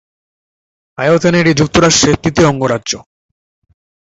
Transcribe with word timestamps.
আয়তনে 0.97 1.37
এটি 1.41 1.51
যুক্তরাষ্ট্রের 1.59 2.15
তৃতীয় 2.23 2.47
অঙ্গরাজ্য। 2.47 2.91